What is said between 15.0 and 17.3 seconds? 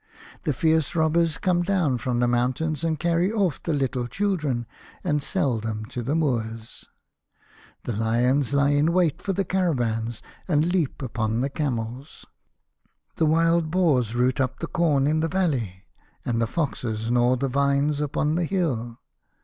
in the valley, and the foxes